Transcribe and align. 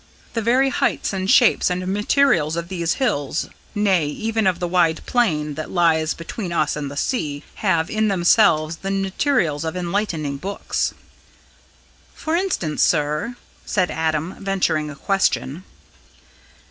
The 0.33 0.41
very 0.41 0.69
heights 0.71 1.13
and 1.13 1.29
shapes 1.29 1.69
and 1.69 1.85
materials 1.87 2.55
of 2.55 2.69
these 2.69 2.93
hills 2.93 3.47
nay, 3.75 4.07
even 4.07 4.47
of 4.47 4.59
the 4.59 4.67
wide 4.67 5.05
plain 5.05 5.53
that 5.53 5.69
lies 5.69 6.15
between 6.15 6.51
us 6.51 6.75
and 6.75 6.89
the 6.89 6.97
sea 6.97 7.43
have 7.61 7.87
in 7.87 8.07
themselves 8.07 8.77
the 8.77 8.89
materials 8.89 9.63
of 9.63 9.77
enlightening 9.77 10.37
books." 10.37 10.95
"For 12.15 12.35
instance, 12.35 12.81
sir?" 12.81 13.35
said 13.63 13.91
Adam, 13.91 14.43
venturing 14.43 14.89
a 14.89 14.95
question. 14.95 15.63